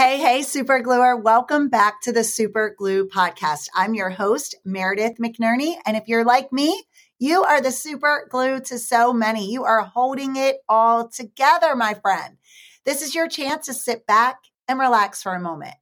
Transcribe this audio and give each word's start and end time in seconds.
Hey, 0.00 0.18
hey, 0.18 0.42
Super 0.42 0.78
Gluer. 0.78 1.16
Welcome 1.16 1.68
back 1.68 2.02
to 2.02 2.12
the 2.12 2.22
Super 2.22 2.72
Glue 2.78 3.08
podcast. 3.08 3.66
I'm 3.74 3.94
your 3.94 4.10
host, 4.10 4.54
Meredith 4.64 5.18
McNerney. 5.18 5.74
And 5.84 5.96
if 5.96 6.04
you're 6.06 6.24
like 6.24 6.52
me, 6.52 6.84
you 7.18 7.42
are 7.42 7.60
the 7.60 7.72
super 7.72 8.28
glue 8.30 8.60
to 8.60 8.78
so 8.78 9.12
many. 9.12 9.50
You 9.50 9.64
are 9.64 9.82
holding 9.82 10.36
it 10.36 10.58
all 10.68 11.08
together, 11.08 11.74
my 11.74 11.94
friend. 11.94 12.36
This 12.84 13.02
is 13.02 13.12
your 13.12 13.26
chance 13.26 13.66
to 13.66 13.74
sit 13.74 14.06
back 14.06 14.36
and 14.68 14.78
relax 14.78 15.20
for 15.20 15.34
a 15.34 15.40
moment. 15.40 15.74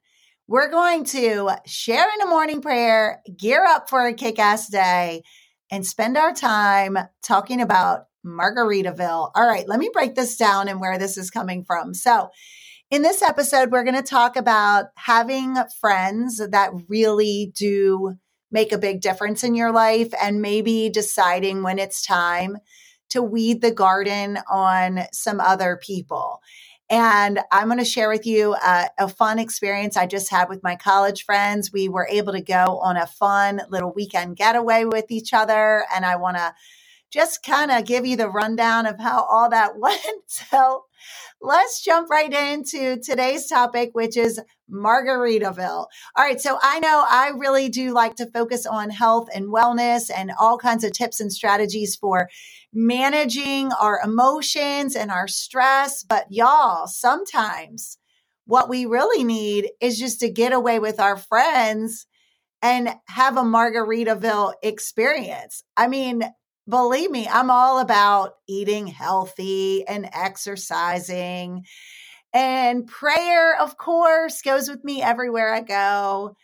We're 0.49 0.71
going 0.71 1.05
to 1.05 1.51
share 1.67 2.09
in 2.15 2.23
a 2.23 2.31
morning 2.31 2.63
prayer, 2.63 3.21
gear 3.37 3.67
up 3.67 3.91
for 3.91 4.07
a 4.07 4.15
kick 4.15 4.39
ass 4.39 4.71
day, 4.71 5.25
and 5.71 5.85
spend 5.85 6.17
our 6.17 6.33
time 6.33 6.97
talking 7.23 7.61
about 7.61 8.07
Margaritaville. 8.25 9.31
All 9.35 9.47
right, 9.47 9.69
let 9.69 9.79
me 9.79 9.91
break 9.93 10.15
this 10.15 10.39
down 10.39 10.69
and 10.69 10.81
where 10.81 10.97
this 10.97 11.19
is 11.19 11.31
coming 11.31 11.65
from. 11.65 11.93
So, 11.93 12.31
in 12.91 13.03
this 13.03 13.23
episode, 13.23 13.73
we're 13.73 13.85
going 13.85 13.97
to 13.97 14.03
talk 14.03 14.37
about 14.37 14.87
having 14.95 15.57
friends 15.81 16.39
that 16.39 16.71
really 16.89 17.53
do 17.57 18.15
make 18.53 18.73
a 18.73 18.79
big 18.79 19.01
difference 19.01 19.43
in 19.43 19.55
your 19.55 19.73
life 19.73 20.13
and 20.23 20.41
maybe 20.41 20.89
deciding 20.89 21.63
when 21.63 21.79
it's 21.79 22.07
time 22.07 22.57
to 23.09 23.23
weed 23.23 23.61
the 23.61 23.73
garden 23.73 24.39
on 24.51 25.01
some 25.13 25.41
other 25.41 25.79
people. 25.83 26.41
And 26.89 27.41
I'm 27.51 27.67
going 27.67 27.79
to 27.79 27.85
share 27.85 28.09
with 28.09 28.25
you 28.25 28.55
a, 28.55 28.89
a, 28.99 29.09
fun 29.09 29.41
experience 29.41 29.97
I 29.97 30.07
just 30.07 30.31
had 30.31 30.49
with 30.49 30.63
my 30.63 30.77
college 30.77 31.25
friends. 31.25 31.73
We 31.73 31.89
were 31.89 32.07
able 32.09 32.33
to 32.33 32.41
go 32.41 32.79
on 32.79 32.97
a 32.97 33.09
fun 33.09 33.63
little 33.69 33.93
weekend 33.93 34.37
getaway 34.37 34.85
with 34.85 35.11
each 35.11 35.33
other. 35.33 35.85
And 35.93 36.07
I 36.07 36.15
want 36.15 36.37
to 36.37 36.55
just 37.11 37.43
kind 37.43 37.73
of 37.73 37.85
give 37.85 38.07
you 38.07 38.17
the 38.17 38.31
rundown 38.31 38.87
of 38.87 39.01
how 39.01 39.25
all 39.25 39.51
that 39.51 39.77
went. 39.79 40.01
So 40.27 40.85
let's 41.41 41.83
jump 41.83 42.11
right 42.11 42.33
into 42.33 42.99
today's 43.01 43.49
topic, 43.49 43.91
which 43.93 44.17
is 44.17 44.41
Margaritaville. 44.71 45.87
All 46.17 46.25
right. 46.25 46.41
So 46.41 46.59
I 46.63 46.81
know 46.81 47.05
I 47.09 47.33
really 47.37 47.69
do 47.69 47.93
like 47.93 48.17
to 48.17 48.27
focus 48.27 48.67
on 48.67 48.91
health 48.91 49.29
and 49.35 49.47
wellness 49.47 50.11
and 50.15 50.33
all 50.39 50.59
kinds 50.59 50.85
of 50.85 50.93
tips 50.93 51.21
and 51.21 51.33
strategies 51.33 51.97
for 51.97 52.29
managing 52.73 53.73
our 53.73 54.01
emotions 54.03 54.97
and 54.97 55.11
our 55.11 55.29
stress. 55.29 56.03
But 56.03 56.27
y'all, 56.31 56.87
sometimes 56.87 57.99
what 58.47 58.69
we 58.69 58.87
really 58.87 59.25
need 59.25 59.71
is 59.81 59.99
just 59.99 60.21
to 60.21 60.31
get 60.31 60.53
away 60.53 60.79
with 60.79 61.01
our 61.01 61.17
friends 61.17 62.07
and 62.63 62.95
have 63.07 63.37
a 63.37 63.43
Margaritaville 63.43 64.55
experience. 64.63 65.63
I 65.77 65.89
mean, 65.89 66.23
believe 66.69 67.11
me, 67.11 67.29
I'm 67.29 67.51
all 67.51 67.79
about 67.79 68.35
eating 68.47 68.87
healthy 68.87 69.87
and 69.87 70.09
exercising. 70.13 71.65
And 72.33 72.87
prayer, 72.87 73.59
of 73.61 73.77
course, 73.79 74.43
goes 74.43 74.69
with 74.69 74.85
me 74.85 75.03
everywhere 75.03 75.55
I 75.55 75.61
go. 75.61 76.37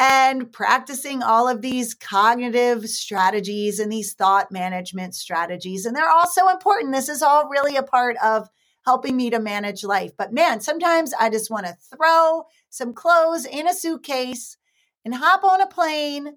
And 0.00 0.52
practicing 0.52 1.24
all 1.24 1.48
of 1.48 1.60
these 1.60 1.92
cognitive 1.92 2.88
strategies 2.88 3.80
and 3.80 3.90
these 3.90 4.14
thought 4.14 4.52
management 4.52 5.16
strategies. 5.16 5.86
And 5.86 5.96
they're 5.96 6.08
all 6.08 6.28
so 6.28 6.48
important. 6.48 6.94
This 6.94 7.08
is 7.08 7.20
all 7.20 7.48
really 7.48 7.74
a 7.76 7.82
part 7.82 8.16
of 8.22 8.48
helping 8.84 9.16
me 9.16 9.28
to 9.30 9.40
manage 9.40 9.82
life. 9.82 10.12
But 10.16 10.32
man, 10.32 10.60
sometimes 10.60 11.12
I 11.18 11.30
just 11.30 11.50
want 11.50 11.66
to 11.66 11.76
throw 11.94 12.44
some 12.70 12.94
clothes 12.94 13.44
in 13.44 13.66
a 13.66 13.74
suitcase 13.74 14.56
and 15.04 15.14
hop 15.14 15.42
on 15.42 15.60
a 15.60 15.66
plane 15.66 16.36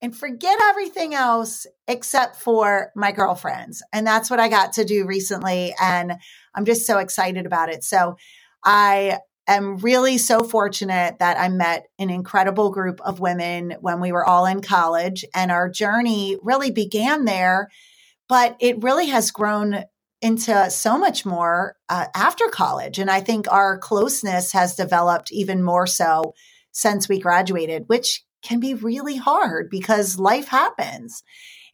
and 0.00 0.16
forget 0.16 0.58
everything 0.62 1.14
else 1.14 1.66
except 1.86 2.36
for 2.36 2.92
my 2.94 3.12
girlfriends. 3.12 3.82
And 3.92 4.06
that's 4.06 4.30
what 4.30 4.40
I 4.40 4.48
got 4.48 4.74
to 4.74 4.84
do 4.84 5.06
recently. 5.06 5.74
And 5.80 6.14
I'm 6.54 6.64
just 6.64 6.86
so 6.86 6.98
excited 6.98 7.46
about 7.46 7.68
it. 7.68 7.82
So 7.82 8.16
I 8.64 9.18
am 9.48 9.78
really 9.78 10.18
so 10.18 10.40
fortunate 10.40 11.18
that 11.18 11.38
I 11.38 11.48
met 11.48 11.86
an 11.98 12.10
incredible 12.10 12.70
group 12.70 13.00
of 13.00 13.18
women 13.18 13.76
when 13.80 14.00
we 14.00 14.12
were 14.12 14.24
all 14.24 14.46
in 14.46 14.60
college. 14.60 15.24
And 15.34 15.50
our 15.50 15.68
journey 15.68 16.36
really 16.42 16.70
began 16.70 17.24
there, 17.24 17.68
but 18.28 18.56
it 18.60 18.82
really 18.82 19.06
has 19.06 19.30
grown 19.30 19.84
into 20.20 20.70
so 20.70 20.98
much 20.98 21.24
more 21.24 21.76
uh, 21.88 22.06
after 22.14 22.48
college. 22.48 22.98
And 22.98 23.10
I 23.10 23.20
think 23.20 23.50
our 23.50 23.78
closeness 23.78 24.52
has 24.52 24.74
developed 24.74 25.32
even 25.32 25.62
more 25.62 25.86
so 25.86 26.34
since 26.72 27.08
we 27.08 27.18
graduated, 27.18 27.84
which 27.86 28.22
can 28.42 28.60
be 28.60 28.74
really 28.74 29.16
hard 29.16 29.70
because 29.70 30.18
life 30.18 30.48
happens. 30.48 31.22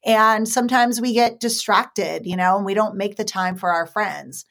And 0.05 0.49
sometimes 0.49 1.01
we 1.01 1.15
get 1.15 1.41
distracted, 1.41 2.27
you 2.27 2.37
know, 2.37 2.57
and 2.57 2.67
we 2.67 2.75
don't 2.75 2.97
make 2.97 3.17
the 3.17 3.25
time 3.25 3.57
for 3.57 3.73
our 3.73 3.87
friends. 3.87 4.45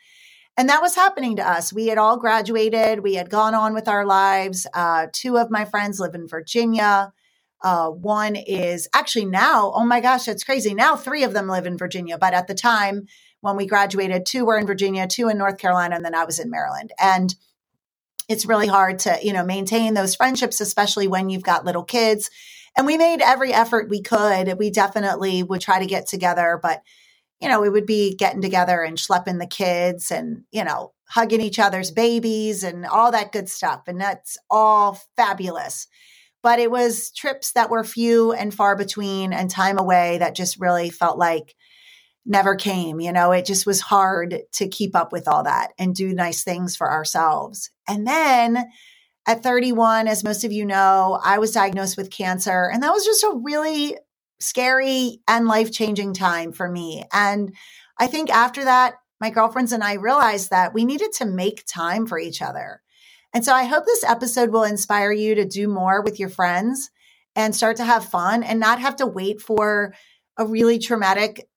And 0.58 0.70
that 0.70 0.82
was 0.82 0.96
happening 0.96 1.36
to 1.38 1.48
us. 1.48 1.74
We 1.74 1.88
had 1.88 1.98
all 1.98 2.18
graduated, 2.18 3.02
we 3.02 3.16
had 3.16 3.30
gone 3.30 3.56
on 3.56 3.74
with 3.74 3.88
our 3.88 4.06
lives. 4.06 4.68
Uh, 4.74 5.08
two 5.12 5.38
of 5.38 5.50
my 5.50 5.66
friends 5.66 6.00
live 6.00 6.16
in 6.16 6.28
Virginia. 6.28 7.12
Uh, 7.64 7.90
one 7.90 8.36
is 8.36 8.88
actually 8.94 9.26
now, 9.26 9.72
oh 9.74 9.86
my 9.86 10.00
gosh, 10.00 10.26
that's 10.26 10.44
crazy. 10.44 10.74
Now, 10.74 10.96
three 10.96 11.24
of 11.24 11.34
them 11.34 11.48
live 11.48 11.66
in 11.66 11.78
Virginia. 11.78 12.18
But 12.18 12.34
at 12.34 12.48
the 12.48 12.54
time 12.54 13.08
when 13.42 13.56
we 13.56 13.66
graduated, 13.66 14.26
two 14.26 14.46
were 14.46 14.58
in 14.58 14.68
Virginia, 14.68 15.08
two 15.08 15.30
in 15.30 15.38
North 15.38 15.58
Carolina, 15.58 15.96
and 15.96 16.06
then 16.06 16.16
I 16.16 16.26
was 16.26 16.40
in 16.40 16.50
Maryland. 16.50 16.92
And 17.00 17.34
it's 18.34 18.46
really 18.46 18.68
hard 18.68 19.00
to, 19.00 19.18
you 19.22 19.32
know, 19.32 19.46
maintain 19.46 19.94
those 19.94 20.16
friendships, 20.16 20.60
especially 20.60 21.08
when 21.08 21.30
you've 21.30 21.44
got 21.44 21.64
little 21.64 21.84
kids. 21.84 22.30
And 22.76 22.86
we 22.86 22.98
made 22.98 23.22
every 23.22 23.54
effort 23.54 23.90
we 23.90 24.02
could. 24.02 24.58
We 24.58 24.72
definitely 24.72 25.44
would 25.44 25.62
try 25.62 25.80
to 25.80 25.86
get 25.86 26.08
together, 26.08 26.60
but, 26.62 26.82
you 27.40 27.48
know, 27.48 27.62
we 27.62 27.70
would 27.70 27.86
be 27.86 28.16
getting 28.16 28.42
together 28.42 28.82
and 28.82 28.98
schlepping 28.98 29.40
the 29.40 29.48
kids 29.48 30.12
and, 30.12 30.44
you 30.52 30.64
know, 30.64 30.92
hugging 31.08 31.42
each 31.42 31.60
other's 31.60 31.92
babies 31.92 32.64
and 32.64 32.86
all 32.86 33.12
that 33.12 33.32
good 33.32 33.48
stuff. 33.48 33.84
And 33.88 34.02
that's 34.02 34.38
all 34.50 35.00
fabulous. 35.16 35.88
But 36.42 36.60
it 36.60 36.72
was 36.72 37.12
trips 37.12 37.52
that 37.54 37.70
were 37.70 37.84
few 37.84 38.34
and 38.34 38.54
far 38.54 38.76
between 38.76 39.32
and 39.32 39.50
time 39.50 39.78
away 39.78 40.18
that 40.18 40.36
just 40.36 40.60
really 40.60 40.90
felt 40.90 41.18
like 41.18 41.56
never 42.26 42.56
came. 42.56 43.00
You 43.00 43.12
know, 43.12 43.32
it 43.32 43.46
just 43.46 43.66
was 43.66 43.82
hard 43.82 44.42
to 44.54 44.68
keep 44.68 44.96
up 44.96 45.12
with 45.12 45.28
all 45.28 45.44
that 45.44 45.72
and 45.78 45.96
do 45.96 46.14
nice 46.14 46.44
things 46.44 46.76
for 46.76 46.92
ourselves. 46.92 47.70
And 47.88 48.08
then 48.08 48.66
at 49.28 49.44
31, 49.44 50.08
as 50.08 50.24
most 50.24 50.44
of 50.44 50.52
you 50.52 50.66
know, 50.66 51.20
I 51.24 51.38
was 51.38 51.52
diagnosed 51.52 51.98
with 51.98 52.12
cancer. 52.12 52.70
And 52.72 52.84
that 52.84 52.92
was 52.92 53.06
just 53.06 53.24
a 53.24 53.40
really 53.42 53.98
scary 54.40 55.20
and 55.28 55.48
life 55.48 55.72
changing 55.72 56.14
time 56.14 56.52
for 56.52 56.70
me. 56.70 57.06
And 57.14 57.56
I 57.98 58.08
think 58.08 58.30
after 58.30 58.64
that, 58.66 58.96
my 59.22 59.30
girlfriends 59.30 59.72
and 59.72 59.84
I 59.84 59.94
realized 59.94 60.50
that 60.50 60.74
we 60.74 60.84
needed 60.84 61.14
to 61.14 61.26
make 61.26 61.64
time 61.66 62.06
for 62.06 62.20
each 62.20 62.42
other. 62.42 62.82
And 63.34 63.44
so 63.44 63.54
I 63.54 63.64
hope 63.64 63.86
this 63.86 64.04
episode 64.04 64.50
will 64.50 64.64
inspire 64.64 65.12
you 65.12 65.36
to 65.36 65.46
do 65.46 65.68
more 65.68 66.02
with 66.02 66.20
your 66.20 66.30
friends 66.30 66.90
and 67.36 67.56
start 67.56 67.78
to 67.78 67.86
have 67.86 68.06
fun 68.06 68.44
and 68.44 68.60
not 68.60 68.80
have 68.80 68.98
to 68.98 69.08
wait 69.08 69.42
for 69.42 69.94
a 70.38 70.46
really 70.46 70.78
traumatic 70.78 71.48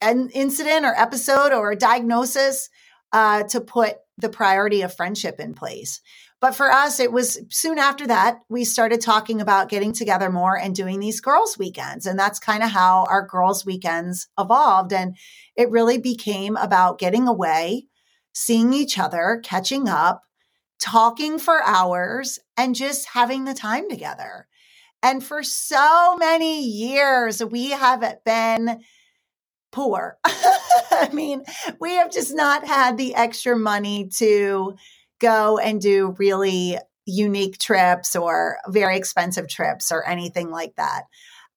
an 0.00 0.30
incident 0.30 0.84
or 0.84 0.94
episode 0.94 1.52
or 1.52 1.72
a 1.72 1.76
diagnosis 1.76 2.70
uh, 3.12 3.42
to 3.44 3.60
put 3.60 3.96
the 4.16 4.28
priority 4.28 4.82
of 4.82 4.94
friendship 4.94 5.40
in 5.40 5.54
place. 5.54 6.00
But 6.40 6.54
for 6.54 6.70
us, 6.70 7.00
it 7.00 7.10
was 7.10 7.40
soon 7.50 7.78
after 7.78 8.06
that, 8.06 8.38
we 8.48 8.64
started 8.64 9.00
talking 9.00 9.40
about 9.40 9.68
getting 9.68 9.92
together 9.92 10.30
more 10.30 10.56
and 10.56 10.74
doing 10.74 11.00
these 11.00 11.20
girls' 11.20 11.58
weekends. 11.58 12.06
And 12.06 12.16
that's 12.18 12.38
kind 12.38 12.62
of 12.62 12.70
how 12.70 13.06
our 13.10 13.26
girls' 13.26 13.66
weekends 13.66 14.28
evolved. 14.38 14.92
And 14.92 15.16
it 15.56 15.70
really 15.70 15.98
became 15.98 16.56
about 16.56 17.00
getting 17.00 17.26
away, 17.26 17.86
seeing 18.32 18.72
each 18.72 18.98
other, 19.00 19.40
catching 19.42 19.88
up, 19.88 20.22
talking 20.78 21.40
for 21.40 21.60
hours, 21.64 22.38
and 22.56 22.76
just 22.76 23.08
having 23.14 23.44
the 23.44 23.54
time 23.54 23.90
together. 23.90 24.46
And 25.02 25.24
for 25.24 25.42
so 25.42 26.16
many 26.16 26.62
years, 26.62 27.42
we 27.44 27.70
have 27.70 28.04
been 28.24 28.80
poor. 29.70 30.18
I 30.24 31.10
mean, 31.12 31.42
we 31.80 31.96
have 31.96 32.10
just 32.10 32.34
not 32.34 32.66
had 32.66 32.96
the 32.96 33.14
extra 33.14 33.56
money 33.56 34.08
to 34.16 34.74
go 35.20 35.58
and 35.58 35.80
do 35.80 36.14
really 36.18 36.78
unique 37.06 37.58
trips 37.58 38.14
or 38.14 38.58
very 38.68 38.96
expensive 38.96 39.48
trips 39.48 39.90
or 39.90 40.06
anything 40.06 40.50
like 40.50 40.74
that. 40.76 41.04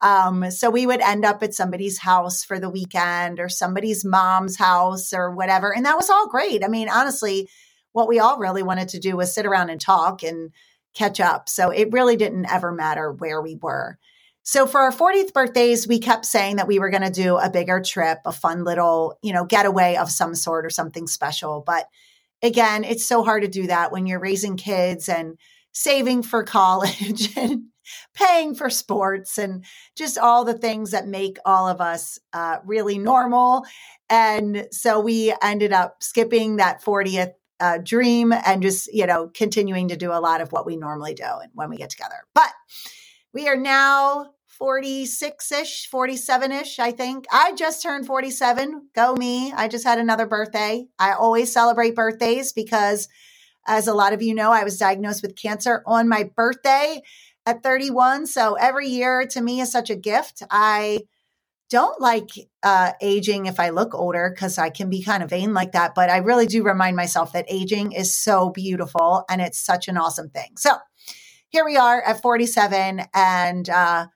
Um, 0.02 0.50
so 0.50 0.70
we 0.70 0.88
would 0.88 1.02
end 1.02 1.26
up 1.26 1.44
at 1.44 1.54
somebody's 1.54 2.00
house 2.00 2.44
for 2.44 2.60
the 2.60 2.70
weekend 2.70 3.40
or 3.40 3.50
somebody's 3.50 4.04
mom's 4.04 4.58
house 4.58 5.14
or 5.14 5.32
whatever. 5.32 5.74
And 5.76 5.86
that 5.86 5.98
was 5.98 6.10
all 6.10 6.28
great. 6.28 6.64
I 6.64 6.68
mean, 6.68 6.90
honestly, 6.90 7.50
what 7.92 8.08
we 8.08 8.20
all 8.20 8.40
really 8.40 8.64
wanted 8.64 8.90
to 8.90 9.00
do 9.00 9.16
was 9.16 9.34
sit 9.34 9.46
around 9.46 9.70
and 9.70 9.80
talk 9.80 10.24
and 10.24 10.52
catch 10.96 11.20
up. 11.20 11.50
So 11.50 11.70
it 11.70 11.92
really 11.92 12.16
didn't 12.16 12.52
ever 12.52 12.72
matter 12.72 13.12
where 13.12 13.42
we 13.42 13.56
were. 13.62 13.98
So 14.44 14.66
for 14.66 14.82
our 14.82 14.92
40th 14.92 15.34
birthdays, 15.34 15.88
we 15.88 16.00
kept 16.00 16.26
saying 16.26 16.56
that 16.56 16.68
we 16.68 16.80
were 16.80 16.90
going 16.90 17.04
to 17.04 17.12
do 17.12 17.38
a 17.38 17.50
bigger 17.50 17.80
trip, 17.80 18.20
a 18.26 18.32
fun 18.32 18.64
little, 18.64 19.18
you 19.22 19.34
know, 19.34 19.46
getaway 19.46 19.96
of 19.96 20.10
some 20.10 20.34
sort 20.34 20.66
or 20.66 20.70
something 20.70 21.08
special. 21.08 21.64
But 21.66 21.88
again, 22.42 22.84
it's 22.84 23.06
so 23.06 23.24
hard 23.24 23.44
to 23.44 23.48
do 23.48 23.68
that 23.68 23.92
when 23.92 24.08
you're 24.08 24.20
raising 24.20 24.58
kids 24.58 25.08
and 25.08 25.38
saving 25.74 26.24
for 26.24 26.44
college 26.44 27.30
and 27.38 27.66
paying 28.14 28.56
for 28.56 28.70
sports 28.70 29.38
and 29.38 29.64
just 29.96 30.18
all 30.18 30.44
the 30.44 30.58
things 30.58 30.92
that 30.92 31.08
make 31.08 31.38
all 31.46 31.68
of 31.68 31.82
us 31.82 32.20
uh, 32.34 32.58
really 32.66 32.98
normal. 32.98 33.64
And 34.10 34.68
so 34.72 35.00
we 35.00 35.34
ended 35.42 35.72
up 35.72 36.02
skipping 36.02 36.58
that 36.58 36.84
40th 36.84 37.34
uh, 37.60 37.78
dream 37.78 38.34
and 38.34 38.64
just, 38.64 38.92
you 38.92 39.06
know, 39.06 39.30
continuing 39.34 39.90
to 39.90 39.96
do 39.96 40.12
a 40.12 40.20
lot 40.20 40.42
of 40.42 40.52
what 40.52 40.66
we 40.66 40.78
normally 40.78 41.14
do 41.14 41.24
when 41.54 41.70
we 41.70 41.78
get 41.78 41.92
together. 41.92 42.16
But 42.34 42.52
we 43.34 43.48
are 43.48 43.56
now 43.56 44.32
46 44.48 45.52
ish, 45.52 45.88
47 45.88 46.52
ish, 46.52 46.80
I 46.80 46.92
think. 46.92 47.26
I 47.32 47.54
just 47.54 47.82
turned 47.82 48.06
47. 48.06 48.90
Go 48.94 49.16
me. 49.16 49.52
I 49.54 49.68
just 49.68 49.86
had 49.86 49.98
another 49.98 50.28
birthday. 50.28 50.86
I 51.00 51.14
always 51.14 51.52
celebrate 51.52 51.96
birthdays 51.96 52.52
because, 52.52 53.08
as 53.66 53.88
a 53.88 53.94
lot 53.94 54.14
of 54.14 54.22
you 54.22 54.36
know, 54.36 54.52
I 54.52 54.64
was 54.64 54.78
diagnosed 54.78 55.22
with 55.22 55.36
cancer 55.36 55.82
on 55.86 56.10
my 56.10 56.30
birthday 56.36 57.02
at 57.46 57.64
31. 57.64 58.28
So 58.28 58.56
every 58.56 58.88
year 58.88 59.26
to 59.28 59.42
me 59.42 59.62
is 59.62 59.72
such 59.72 59.90
a 59.90 59.96
gift. 59.96 60.44
I 60.52 61.00
don't 61.70 62.02
like 62.02 62.30
uh, 62.64 62.92
aging 63.02 63.46
if 63.46 63.60
I 63.60 63.70
look 63.70 63.96
older 63.96 64.30
because 64.30 64.58
I 64.58 64.70
can 64.70 64.90
be 64.90 65.02
kind 65.02 65.24
of 65.24 65.30
vain 65.30 65.54
like 65.54 65.72
that. 65.72 65.96
But 65.96 66.10
I 66.10 66.18
really 66.18 66.46
do 66.46 66.64
remind 66.64 66.98
myself 66.98 67.32
that 67.32 67.46
aging 67.48 67.94
is 67.94 68.16
so 68.16 68.50
beautiful 68.50 69.24
and 69.30 69.42
it's 69.42 69.60
such 69.60 69.88
an 69.88 69.98
awesome 69.98 70.30
thing. 70.30 70.58
So 70.58 70.72
here 71.52 71.66
we 71.66 71.76
are 71.76 72.02
at 72.02 72.22
47 72.22 73.02
and 73.14 73.70
uh, 73.70 74.08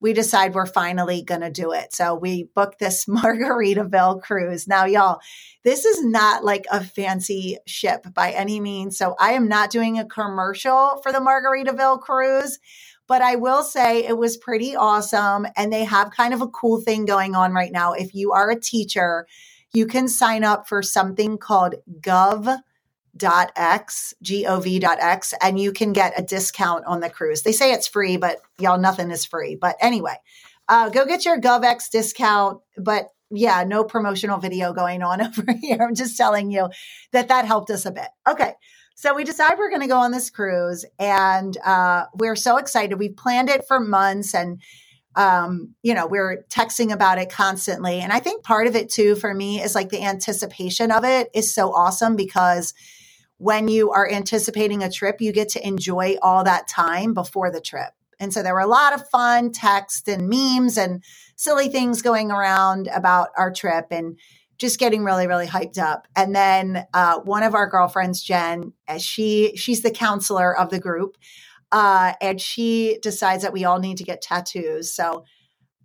we 0.00 0.12
decide 0.12 0.54
we're 0.54 0.64
finally 0.64 1.22
going 1.22 1.40
to 1.40 1.50
do 1.50 1.72
it. 1.72 1.92
So 1.92 2.14
we 2.14 2.44
booked 2.54 2.78
this 2.78 3.04
Margaritaville 3.08 4.22
cruise. 4.22 4.68
Now, 4.68 4.84
y'all, 4.84 5.18
this 5.64 5.84
is 5.84 6.04
not 6.04 6.44
like 6.44 6.66
a 6.70 6.84
fancy 6.84 7.58
ship 7.66 8.06
by 8.14 8.30
any 8.30 8.60
means. 8.60 8.96
So 8.96 9.16
I 9.18 9.32
am 9.32 9.48
not 9.48 9.70
doing 9.70 9.98
a 9.98 10.06
commercial 10.06 11.00
for 11.02 11.10
the 11.10 11.18
Margaritaville 11.18 12.00
cruise. 12.00 12.60
But 13.06 13.20
I 13.20 13.36
will 13.36 13.62
say 13.62 14.06
it 14.06 14.16
was 14.16 14.38
pretty 14.38 14.76
awesome. 14.76 15.46
And 15.56 15.72
they 15.72 15.84
have 15.84 16.10
kind 16.10 16.32
of 16.32 16.40
a 16.40 16.48
cool 16.48 16.80
thing 16.80 17.04
going 17.04 17.34
on 17.34 17.52
right 17.52 17.72
now. 17.72 17.92
If 17.92 18.14
you 18.14 18.32
are 18.32 18.50
a 18.50 18.58
teacher, 18.58 19.26
you 19.74 19.86
can 19.86 20.06
sign 20.08 20.44
up 20.44 20.68
for 20.68 20.80
something 20.80 21.36
called 21.36 21.74
Gov 22.00 22.60
dot 23.16 23.52
x 23.56 24.14
gov 24.22 24.80
dot 24.80 24.98
x 25.00 25.34
and 25.40 25.58
you 25.58 25.72
can 25.72 25.92
get 25.92 26.18
a 26.18 26.22
discount 26.22 26.84
on 26.86 27.00
the 27.00 27.10
cruise. 27.10 27.42
They 27.42 27.52
say 27.52 27.72
it's 27.72 27.88
free 27.88 28.16
but 28.16 28.38
y'all 28.58 28.78
nothing 28.78 29.10
is 29.10 29.24
free. 29.24 29.56
But 29.56 29.76
anyway 29.80 30.16
uh, 30.68 30.88
go 30.88 31.04
get 31.04 31.24
your 31.24 31.40
govx 31.40 31.90
discount. 31.90 32.60
But 32.76 33.08
yeah 33.30 33.64
no 33.64 33.84
promotional 33.84 34.38
video 34.38 34.72
going 34.72 35.02
on 35.02 35.20
over 35.26 35.52
here. 35.60 35.78
I'm 35.80 35.94
just 35.94 36.16
telling 36.16 36.50
you 36.50 36.68
that 37.12 37.28
that 37.28 37.44
helped 37.44 37.70
us 37.70 37.86
a 37.86 37.92
bit. 37.92 38.08
Okay 38.28 38.54
so 38.94 39.14
we 39.14 39.24
decide 39.24 39.58
we're 39.58 39.70
going 39.70 39.82
to 39.82 39.88
go 39.88 39.98
on 39.98 40.12
this 40.12 40.30
cruise 40.30 40.84
and 40.98 41.56
uh, 41.58 42.06
we're 42.14 42.36
so 42.36 42.58
excited. 42.58 42.98
We've 42.98 43.16
planned 43.16 43.50
it 43.50 43.66
for 43.66 43.80
months 43.80 44.34
and, 44.34 44.62
um, 45.16 45.74
you 45.82 45.94
know, 45.94 46.06
we're 46.06 46.44
texting 46.48 46.92
about 46.92 47.18
it 47.18 47.30
constantly. 47.30 48.00
And 48.00 48.12
I 48.12 48.20
think 48.20 48.44
part 48.44 48.68
of 48.68 48.76
it 48.76 48.88
too, 48.88 49.16
for 49.16 49.34
me, 49.34 49.60
is 49.60 49.74
like 49.74 49.88
the 49.88 50.04
anticipation 50.04 50.92
of 50.92 51.04
it 51.04 51.28
is 51.34 51.52
so 51.52 51.72
awesome 51.72 52.14
because 52.14 52.72
when 53.38 53.68
you 53.68 53.90
are 53.90 54.10
anticipating 54.10 54.82
a 54.82 54.90
trip, 54.90 55.20
you 55.20 55.32
get 55.32 55.50
to 55.50 55.66
enjoy 55.66 56.16
all 56.22 56.44
that 56.44 56.68
time 56.68 57.14
before 57.14 57.50
the 57.50 57.60
trip. 57.60 57.90
And 58.20 58.32
so 58.32 58.42
there 58.42 58.54
were 58.54 58.60
a 58.60 58.66
lot 58.66 58.94
of 58.94 59.08
fun 59.10 59.52
text 59.52 60.08
and 60.08 60.28
memes 60.28 60.78
and 60.78 61.02
silly 61.36 61.68
things 61.68 62.00
going 62.00 62.30
around 62.30 62.88
about 62.88 63.30
our 63.36 63.52
trip. 63.52 63.86
And 63.90 64.18
just 64.58 64.78
getting 64.78 65.04
really 65.04 65.26
really 65.26 65.46
hyped 65.46 65.78
up. 65.78 66.06
And 66.14 66.34
then 66.34 66.86
uh, 66.94 67.20
one 67.20 67.42
of 67.42 67.54
our 67.54 67.68
girlfriends 67.68 68.22
jen 68.22 68.72
as 68.86 69.02
she 69.02 69.56
she's 69.56 69.82
the 69.82 69.90
counselor 69.90 70.56
of 70.56 70.70
the 70.70 70.80
group 70.80 71.16
uh, 71.72 72.12
and 72.20 72.40
she 72.40 72.98
decides 73.02 73.42
that 73.42 73.52
we 73.52 73.64
all 73.64 73.80
need 73.80 73.98
to 73.98 74.04
get 74.04 74.22
tattoos. 74.22 74.94
So 74.94 75.24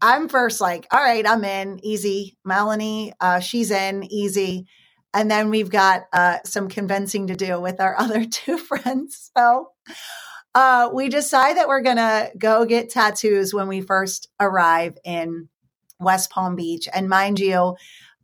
i'm 0.02 0.30
first 0.30 0.62
like 0.62 0.88
all 0.92 1.02
right 1.02 1.28
i'm 1.28 1.44
in. 1.44 1.80
Easy. 1.84 2.38
Melanie 2.46 3.14
uh, 3.20 3.40
she's 3.40 3.72
in. 3.72 4.04
Easy 4.12 4.68
and 5.14 5.30
then 5.30 5.50
we've 5.50 5.70
got 5.70 6.04
uh, 6.14 6.38
some 6.46 6.70
convincing 6.70 7.28
to 7.28 7.36
do 7.36 7.60
with 7.60 7.80
our 7.80 7.96
other 8.00 8.26
two 8.26 8.58
friends 8.58 9.32
so 9.36 9.72
uh, 10.56 10.90
we 10.94 11.10
decide 11.10 11.58
that 11.58 11.68
we're 11.68 11.82
gonna 11.82 12.30
go 12.38 12.66
get 12.66 12.90
tattoos 12.90 13.54
when 13.54 13.68
we 13.68 13.82
first 13.82 14.30
arrive 14.40 14.98
in 15.04 15.48
west 16.00 16.30
palm 16.30 16.56
beach 16.56 16.88
and 16.94 17.10
mind 17.10 17.40
you 17.40 17.76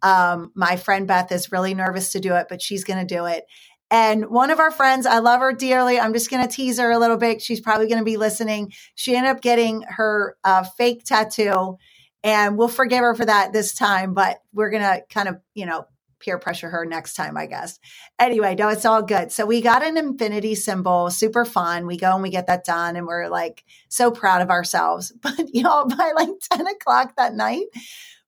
um, 0.05 0.51
my 0.53 0.75
friend 0.75 1.07
Beth 1.07 1.31
is 1.31 1.51
really 1.51 1.73
nervous 1.73 2.11
to 2.11 2.19
do 2.19 2.35
it, 2.35 2.45
but 2.47 2.61
she's 2.61 2.83
going 2.83 2.99
to 2.99 3.15
do 3.15 3.25
it. 3.25 3.45
And 3.89 4.29
one 4.29 4.51
of 4.51 4.59
our 4.59 4.69
friends, 4.69 5.07
I 5.07 5.17
love 5.17 5.41
her 5.41 5.51
dearly. 5.51 5.99
I'm 5.99 6.13
just 6.13 6.29
going 6.29 6.47
to 6.47 6.53
tease 6.53 6.77
her 6.77 6.91
a 6.91 6.99
little 6.99 7.17
bit. 7.17 7.41
She's 7.41 7.59
probably 7.59 7.87
going 7.87 7.99
to 7.99 8.05
be 8.05 8.17
listening. 8.17 8.71
She 8.93 9.15
ended 9.15 9.31
up 9.31 9.41
getting 9.41 9.81
her 9.83 10.37
uh, 10.43 10.63
fake 10.63 11.05
tattoo, 11.05 11.77
and 12.23 12.57
we'll 12.57 12.67
forgive 12.67 12.99
her 12.99 13.15
for 13.15 13.25
that 13.25 13.51
this 13.51 13.73
time, 13.73 14.13
but 14.13 14.41
we're 14.53 14.69
going 14.69 14.83
to 14.83 15.01
kind 15.09 15.27
of, 15.27 15.39
you 15.55 15.65
know, 15.65 15.85
peer 16.19 16.37
pressure 16.37 16.69
her 16.69 16.85
next 16.85 17.13
time, 17.13 17.37
I 17.37 17.45
guess. 17.45 17.79
Anyway, 18.19 18.55
no, 18.55 18.69
it's 18.69 18.85
all 18.85 19.01
good. 19.01 19.31
So 19.31 19.45
we 19.45 19.61
got 19.61 19.83
an 19.83 19.97
infinity 19.97 20.55
symbol, 20.55 21.09
super 21.11 21.45
fun. 21.45 21.85
We 21.85 21.97
go 21.97 22.13
and 22.13 22.23
we 22.23 22.29
get 22.29 22.47
that 22.47 22.65
done, 22.65 22.95
and 22.95 23.07
we're 23.07 23.29
like 23.29 23.63
so 23.89 24.11
proud 24.11 24.41
of 24.41 24.49
ourselves. 24.49 25.13
But, 25.21 25.53
you 25.53 25.63
know, 25.63 25.85
by 25.85 26.11
like 26.15 26.29
10 26.53 26.67
o'clock 26.67 27.15
that 27.17 27.33
night, 27.33 27.65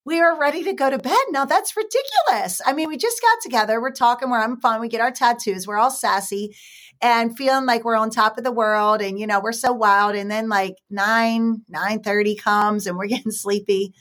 we 0.05 0.19
are 0.21 0.39
ready 0.39 0.63
to 0.63 0.73
go 0.73 0.89
to 0.89 0.97
bed. 0.97 1.17
Now 1.31 1.45
that's 1.45 1.75
ridiculous. 1.75 2.61
I 2.65 2.73
mean, 2.73 2.87
we 2.87 2.97
just 2.97 3.21
got 3.21 3.37
together. 3.43 3.81
We're 3.81 3.91
talking, 3.91 4.29
we're 4.29 4.39
having 4.39 4.57
fun. 4.57 4.79
We 4.81 4.87
get 4.87 5.01
our 5.01 5.11
tattoos. 5.11 5.67
We're 5.67 5.77
all 5.77 5.91
sassy 5.91 6.55
and 7.01 7.37
feeling 7.37 7.65
like 7.65 7.83
we're 7.83 7.97
on 7.97 8.09
top 8.09 8.37
of 8.37 8.43
the 8.43 8.51
world. 8.51 9.01
And, 9.01 9.19
you 9.19 9.27
know, 9.27 9.39
we're 9.39 9.51
so 9.51 9.73
wild. 9.73 10.15
And 10.15 10.31
then 10.31 10.49
like 10.49 10.75
nine, 10.89 11.63
nine 11.69 12.01
thirty 12.01 12.35
comes 12.35 12.87
and 12.87 12.97
we're 12.97 13.07
getting 13.15 13.31
sleepy 13.31 13.93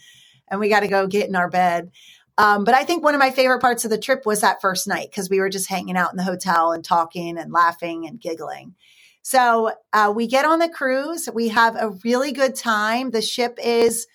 and 0.48 0.60
we 0.60 0.68
got 0.68 0.80
to 0.80 0.88
go 0.88 1.06
get 1.06 1.28
in 1.28 1.36
our 1.36 1.50
bed. 1.50 1.90
Um, 2.38 2.64
but 2.64 2.74
I 2.74 2.84
think 2.84 3.02
one 3.02 3.14
of 3.14 3.18
my 3.18 3.30
favorite 3.30 3.60
parts 3.60 3.84
of 3.84 3.90
the 3.90 3.98
trip 3.98 4.26
was 4.26 4.42
that 4.42 4.60
first 4.60 4.86
night 4.86 5.08
because 5.10 5.30
we 5.30 5.40
were 5.40 5.48
just 5.48 5.68
hanging 5.68 5.96
out 5.96 6.12
in 6.12 6.16
the 6.16 6.22
hotel 6.22 6.72
and 6.72 6.84
talking 6.84 7.38
and 7.38 7.52
laughing 7.52 8.06
and 8.06 8.20
giggling. 8.20 8.74
So 9.22 9.72
uh, 9.92 10.12
we 10.14 10.26
get 10.26 10.44
on 10.44 10.58
the 10.58 10.68
cruise. 10.68 11.28
We 11.32 11.48
have 11.48 11.76
a 11.76 11.94
really 12.04 12.32
good 12.32 12.54
time. 12.54 13.10
The 13.10 13.22
ship 13.22 13.58
is 13.62 14.06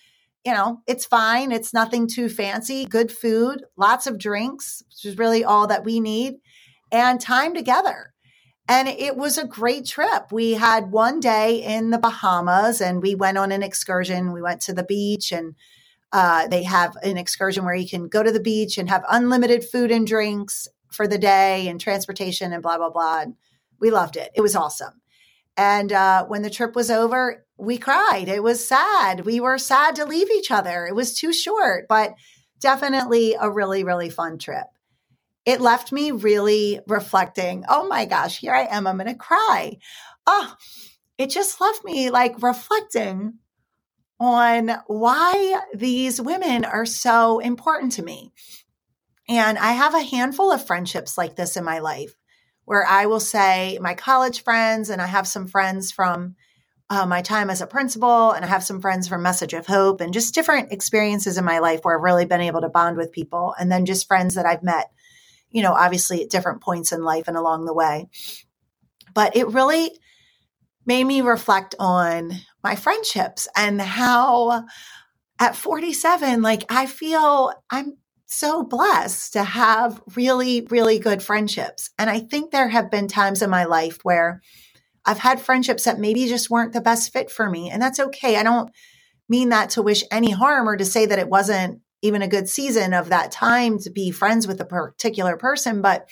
you 0.46 0.54
know, 0.54 0.82
it's 0.88 1.06
fine. 1.06 1.52
It's 1.52 1.74
nothing 1.74 2.08
too 2.08 2.28
fancy. 2.28 2.86
Good 2.86 3.12
food, 3.12 3.64
lots 3.78 4.08
of 4.08 4.18
drinks, 4.18 4.84
which 4.88 5.06
is 5.06 5.18
really 5.18 5.44
all 5.44 5.68
that 5.68 5.86
we 5.86 6.00
need, 6.00 6.36
and 6.92 7.22
time 7.22 7.54
together. 7.54 8.14
And 8.68 8.88
it 8.88 9.18
was 9.18 9.38
a 9.38 9.46
great 9.46 9.86
trip. 9.86 10.32
We 10.32 10.54
had 10.54 10.92
one 10.92 11.20
day 11.20 11.62
in 11.64 11.90
the 11.90 11.98
Bahamas 11.98 12.80
and 12.80 13.02
we 13.02 13.16
went 13.16 13.38
on 13.38 13.52
an 13.52 13.64
excursion. 13.64 14.32
We 14.32 14.42
went 14.42 14.62
to 14.62 14.74
the 14.74 14.84
beach 14.84 15.32
and 15.32 15.56
uh, 16.12 16.48
they 16.48 16.64
have 16.64 16.96
an 17.04 17.18
excursion 17.18 17.64
where 17.64 17.76
you 17.76 17.88
can 17.88 18.08
go 18.08 18.22
to 18.22 18.32
the 18.32 18.40
beach 18.40 18.78
and 18.78 18.90
have 18.90 19.04
unlimited 19.10 19.64
food 19.64 19.92
and 19.92 20.06
drinks 20.06 20.68
for 20.92 21.08
the 21.08 21.18
day 21.18 21.68
and 21.68 21.80
transportation 21.80 22.52
and 22.52 22.62
blah, 22.62 22.78
blah, 22.78 22.90
blah. 22.90 23.22
And 23.22 23.36
we 23.80 23.92
loved 23.92 24.18
it. 24.18 24.32
It 24.36 24.42
was 24.42 24.56
awesome. 24.56 25.02
And 25.58 25.92
uh, 25.92 26.26
when 26.26 26.42
the 26.42 26.50
trip 26.50 26.76
was 26.76 26.90
over, 26.90 27.46
we 27.58 27.78
cried. 27.78 28.28
It 28.28 28.44
was 28.44 28.68
sad. 28.68 29.26
We 29.26 29.40
were 29.40 29.58
sad 29.58 29.96
to 29.96 30.06
leave 30.06 30.30
each 30.32 30.52
other. 30.52 30.86
It 30.86 30.96
was 30.96 31.14
too 31.14 31.34
short, 31.34 31.86
but 31.88 32.14
definitely 32.60 33.36
a 33.40 33.50
really, 33.50 33.84
really 33.84 34.10
fun 34.10 34.38
trip. 34.38 34.68
It 35.46 35.62
left 35.62 35.92
me 35.92 36.12
really 36.12 36.80
reflecting. 36.88 37.66
Oh 37.68 37.88
my 37.88 38.06
gosh, 38.06 38.40
here 38.40 38.54
I 38.54 38.66
am. 38.66 38.86
I'm 38.86 38.98
going 38.98 39.08
to 39.08 39.16
cry. 39.16 39.78
Oh, 40.28 40.54
it 41.18 41.30
just 41.30 41.60
left 41.60 41.84
me 41.84 42.10
like 42.10 42.42
reflecting 42.42 43.40
on 44.22 44.70
why 44.86 45.60
these 45.74 46.22
women 46.22 46.64
are 46.64 46.86
so 46.86 47.40
important 47.40 47.94
to 47.94 48.04
me. 48.04 48.32
And 49.28 49.58
I 49.58 49.72
have 49.72 49.96
a 49.96 50.04
handful 50.04 50.52
of 50.52 50.64
friendships 50.66 51.18
like 51.18 51.36
this 51.36 51.58
in 51.58 51.64
my 51.64 51.80
life 51.80 52.16
where 52.66 52.86
I 52.86 53.08
will 53.08 53.20
say 53.20 53.80
my 53.82 53.96
college 53.96 54.44
friends, 54.44 54.92
and 54.92 55.02
I 55.02 55.08
have 55.08 55.28
some 55.28 55.48
friends 55.48 55.92
from 55.92 56.36
uh, 56.88 57.08
my 57.08 57.24
time 57.24 57.50
as 57.50 57.62
a 57.62 57.68
principal, 57.68 58.32
and 58.32 58.46
I 58.46 58.48
have 58.48 58.64
some 58.64 58.80
friends 58.80 59.08
from 59.08 59.24
Message 59.24 59.54
of 59.54 59.66
Hope, 59.66 60.02
and 60.02 60.14
just 60.14 60.36
different 60.36 60.72
experiences 60.72 61.40
in 61.40 61.44
my 61.44 61.58
life 61.58 61.80
where 61.82 61.98
I've 61.98 62.04
really 62.04 62.26
been 62.26 62.42
able 62.42 62.62
to 62.62 62.70
bond 62.70 62.98
with 62.98 63.12
people. 63.12 63.56
And 63.60 63.72
then 63.72 63.88
just 63.88 64.08
friends 64.08 64.36
that 64.36 64.46
I've 64.46 64.62
met, 64.62 64.92
you 65.50 65.64
know, 65.64 65.74
obviously 65.74 66.22
at 66.22 66.30
different 66.30 66.62
points 66.62 66.92
in 66.92 67.04
life 67.04 67.28
and 67.28 67.36
along 67.36 67.66
the 67.66 67.74
way. 67.74 68.08
But 69.16 69.36
it 69.36 69.48
really 69.48 69.92
made 70.86 71.04
me 71.04 71.22
reflect 71.22 71.74
on 71.80 72.34
my 72.64 72.76
friendships 72.76 73.48
and 73.56 73.82
how 73.82 74.66
at 75.40 75.56
47, 75.56 76.42
like 76.42 76.64
I 76.70 76.86
feel 76.86 77.52
I'm 77.70 77.98
so 78.28 78.64
blessed 78.64 79.34
to 79.34 79.44
have 79.44 80.02
really, 80.16 80.68
really 80.70 81.00
good 81.00 81.22
friendships. 81.22 81.90
And 82.00 82.10
I 82.10 82.20
think 82.20 82.52
there 82.52 82.70
have 82.70 82.90
been 82.90 83.08
times 83.08 83.42
in 83.42 83.50
my 83.50 83.66
life 83.66 84.00
where 84.04 84.42
I've 85.06 85.20
had 85.20 85.42
friendships 85.42 85.84
that 85.84 86.00
maybe 86.00 86.28
just 86.28 86.50
weren't 86.50 86.74
the 86.74 86.82
best 86.82 87.12
fit 87.12 87.32
for 87.32 87.50
me. 87.50 87.70
And 87.70 87.82
that's 87.82 88.00
okay. 88.00 88.38
I 88.38 88.44
don't 88.44 88.72
mean 89.28 89.50
that 89.50 89.72
to 89.72 89.82
wish 89.82 90.04
any 90.12 90.32
harm 90.32 90.70
or 90.70 90.78
to 90.78 90.86
say 90.86 91.06
that 91.06 91.20
it 91.20 91.30
wasn't 91.30 91.82
even 92.02 92.22
a 92.22 92.28
good 92.28 92.48
season 92.48 92.94
of 92.94 93.10
that 93.10 93.32
time 93.32 93.80
to 93.80 93.90
be 93.90 94.12
friends 94.12 94.48
with 94.48 94.62
a 94.62 94.66
particular 94.66 95.38
person. 95.38 95.82
But 95.82 96.08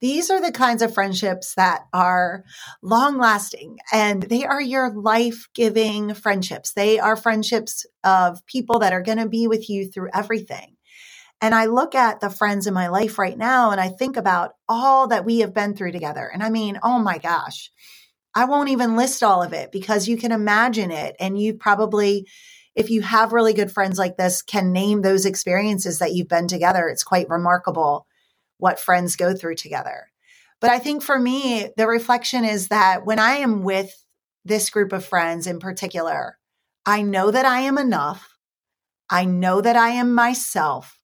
these 0.00 0.30
are 0.30 0.40
the 0.40 0.52
kinds 0.52 0.82
of 0.82 0.92
friendships 0.92 1.54
that 1.54 1.86
are 1.92 2.44
long 2.82 3.18
lasting 3.18 3.78
and 3.92 4.22
they 4.22 4.44
are 4.44 4.60
your 4.60 4.92
life 4.92 5.48
giving 5.54 6.12
friendships. 6.14 6.72
They 6.72 6.98
are 6.98 7.16
friendships 7.16 7.86
of 8.04 8.44
people 8.46 8.80
that 8.80 8.92
are 8.92 9.02
going 9.02 9.18
to 9.18 9.28
be 9.28 9.46
with 9.46 9.70
you 9.70 9.90
through 9.90 10.10
everything. 10.12 10.76
And 11.40 11.54
I 11.54 11.66
look 11.66 11.94
at 11.94 12.20
the 12.20 12.30
friends 12.30 12.66
in 12.66 12.74
my 12.74 12.88
life 12.88 13.18
right 13.18 13.36
now 13.36 13.70
and 13.70 13.80
I 13.80 13.88
think 13.88 14.16
about 14.16 14.52
all 14.68 15.08
that 15.08 15.24
we 15.24 15.40
have 15.40 15.54
been 15.54 15.74
through 15.74 15.92
together. 15.92 16.30
And 16.32 16.42
I 16.42 16.50
mean, 16.50 16.78
oh 16.82 16.98
my 16.98 17.18
gosh, 17.18 17.70
I 18.34 18.44
won't 18.44 18.68
even 18.68 18.96
list 18.96 19.22
all 19.22 19.42
of 19.42 19.54
it 19.54 19.72
because 19.72 20.08
you 20.08 20.18
can 20.18 20.32
imagine 20.32 20.90
it. 20.90 21.16
And 21.18 21.40
you 21.40 21.54
probably, 21.54 22.26
if 22.74 22.90
you 22.90 23.00
have 23.00 23.32
really 23.32 23.54
good 23.54 23.72
friends 23.72 23.98
like 23.98 24.18
this, 24.18 24.42
can 24.42 24.72
name 24.72 25.00
those 25.00 25.24
experiences 25.24 26.00
that 26.00 26.12
you've 26.12 26.28
been 26.28 26.48
together. 26.48 26.88
It's 26.88 27.02
quite 27.02 27.30
remarkable 27.30 28.06
what 28.58 28.80
friends 28.80 29.16
go 29.16 29.34
through 29.34 29.56
together. 29.56 30.08
But 30.60 30.70
I 30.70 30.78
think 30.78 31.02
for 31.02 31.18
me, 31.18 31.68
the 31.76 31.86
reflection 31.86 32.44
is 32.44 32.68
that 32.68 33.04
when 33.04 33.18
I 33.18 33.36
am 33.36 33.62
with 33.62 34.04
this 34.44 34.70
group 34.70 34.92
of 34.92 35.04
friends 35.04 35.46
in 35.46 35.58
particular, 35.58 36.38
I 36.86 37.02
know 37.02 37.30
that 37.30 37.44
I 37.44 37.60
am 37.60 37.78
enough. 37.78 38.36
I 39.10 39.24
know 39.24 39.60
that 39.60 39.76
I 39.76 39.90
am 39.90 40.14
myself 40.14 40.98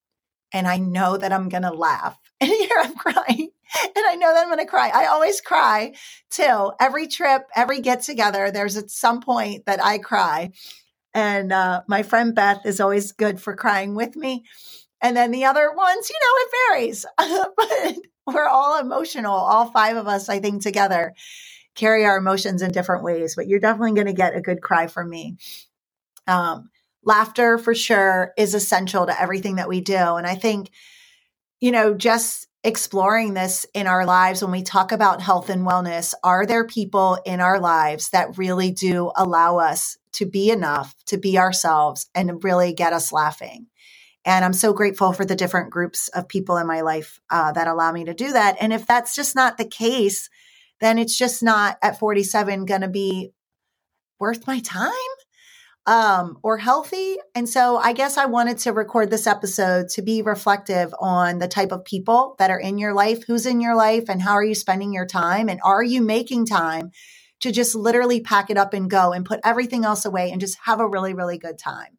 and 0.53 0.67
I 0.67 0.79
know 0.79 1.17
that 1.17 1.33
I'm 1.33 1.49
going 1.49 1.63
to 1.63 1.73
laugh. 1.73 2.19
And 2.43 2.51
here 2.51 2.77
I'm 2.77 2.97
crying 2.97 3.51
and 3.81 4.05
I 4.05 4.17
know 4.17 4.35
that 4.35 4.43
I'm 4.43 4.49
going 4.49 4.59
to 4.59 4.67
cry. 4.67 4.91
I 4.93 5.07
always 5.07 5.41
cry 5.41 5.95
too. 6.31 6.73
Every 6.81 7.07
trip, 7.07 7.43
every 7.55 7.81
get 7.81 8.03
together, 8.03 8.51
there's 8.51 8.77
at 8.77 8.91
some 8.91 9.21
point 9.21 9.67
that 9.67 9.81
I 9.81 9.99
cry. 9.99 10.51
And 11.15 11.53
uh, 11.53 11.83
my 11.87 12.03
friend 12.03 12.35
Beth 12.35 12.67
is 12.67 12.81
always 12.81 13.13
good 13.13 13.41
for 13.41 13.55
crying 13.55 13.95
with 13.95 14.17
me. 14.17 14.45
And 15.03 15.17
then 15.17 15.33
the 15.33 15.45
other 15.45 15.73
ones, 15.75 16.11
you 16.11 16.17
know, 16.23 16.35
it 16.39 16.51
varies, 16.71 17.07
but 17.57 18.35
we're 18.35 18.49
all 18.49 18.79
emotional. 18.79 19.35
All 19.35 19.71
five 19.71 19.97
of 19.97 20.07
us, 20.07 20.29
I 20.29 20.39
think, 20.39 20.63
together 20.63 21.15
carry 21.75 22.05
our 22.05 22.19
emotions 22.19 22.63
in 22.63 22.71
different 22.71 23.05
ways. 23.05 23.35
But 23.35 23.49
you're 23.49 23.61
definitely 23.61 23.95
going 23.95 24.07
to 24.07 24.13
get 24.13 24.37
a 24.37 24.41
good 24.41 24.63
cry 24.63 24.87
from 24.87 25.11
me. 25.11 25.37
Um, 26.27 26.71
laughter 27.05 27.59
for 27.59 27.75
sure 27.75 28.33
is 28.37 28.55
essential 28.55 29.07
to 29.07 29.21
everything 29.21 29.57
that 29.57 29.69
we 29.69 29.81
do. 29.81 29.95
And 29.97 30.27
I 30.27 30.35
think, 30.35 30.71
you 31.61 31.73
know, 31.73 31.95
just 31.95 32.47
exploring 32.65 33.35
this 33.35 33.67
in 33.75 33.89
our 33.89 34.07
lives 34.07 34.41
when 34.41 34.53
we 34.53 34.63
talk 34.63 34.93
about 34.93 35.21
health 35.21 35.51
and 35.51 35.67
wellness, 35.67 36.15
are 36.23 36.47
there 36.47 36.67
people 36.67 37.19
in 37.27 37.41
our 37.41 37.59
lives 37.59 38.11
that 38.11 38.39
really 38.39 38.71
do 38.71 39.11
allow 39.17 39.59
us 39.59 39.99
to 40.13 40.27
be 40.27 40.51
enough, 40.51 40.95
to 41.07 41.17
be 41.17 41.39
ourselves, 41.39 42.09
and 42.15 42.45
really 42.45 42.73
get 42.73 42.93
us 42.93 43.11
laughing? 43.11 43.67
And 44.25 44.45
I'm 44.45 44.53
so 44.53 44.73
grateful 44.73 45.13
for 45.13 45.25
the 45.25 45.37
different 45.37 45.71
groups 45.71 46.09
of 46.09 46.29
people 46.29 46.57
in 46.57 46.67
my 46.67 46.83
life 46.83 47.21
uh, 47.31 47.53
that 47.53 47.67
allow 47.67 47.91
me 47.91 48.05
to 48.05 48.15
do 48.15 48.33
that. 48.33 48.57
And 48.61 48.73
if 48.73 48.87
that's 48.87 49.15
just 49.15 49.35
not 49.35 49.59
the 49.59 49.65
case, 49.65 50.29
then 50.81 50.99
it's 50.99 51.17
just 51.17 51.43
not 51.43 51.79
at 51.83 51.99
47 51.99 52.65
going 52.65 52.81
to 52.83 52.89
be 52.89 53.33
worth 54.19 54.47
my 54.47 54.61
time 54.61 54.93
um, 55.87 56.39
or 56.43 56.59
healthy. 56.59 57.17
And 57.35 57.49
so 57.49 57.77
I 57.77 57.93
guess 57.93 58.17
I 58.17 58.27
wanted 58.27 58.59
to 58.59 58.73
record 58.73 59.11
this 59.11 59.27
episode 59.27 59.89
to 59.91 60.03
be 60.03 60.23
reflective 60.23 60.95
on 61.01 61.39
the 61.39 61.49
type 61.49 61.73
of 61.73 61.85
people 61.85 62.37
that 62.39 62.51
are 62.51 62.61
in 62.61 62.79
your 62.79 62.95
life, 62.95 63.25
who's 63.27 63.47
in 63.47 63.61
your 63.61 63.75
life, 63.75 64.09
and 64.09 64.23
how 64.23 64.33
are 64.33 64.45
you 64.45 64.55
spending 64.55 64.93
your 64.93 65.07
time? 65.07 65.49
And 65.49 65.61
are 65.65 65.83
you 65.83 66.03
making 66.03 66.47
time 66.47 66.93
to 67.41 67.51
just 67.51 67.75
literally 67.75 68.21
pack 68.21 68.51
it 68.51 68.57
up 68.57 68.75
and 68.75 68.89
go 68.89 69.13
and 69.13 69.27
put 69.27 69.41
everything 69.45 69.85
else 69.85 70.05
away 70.05 70.31
and 70.31 70.41
just 70.41 70.59
have 70.65 70.79
a 70.79 70.87
really, 70.87 71.15
really 71.15 71.39
good 71.39 71.59
time? 71.59 71.99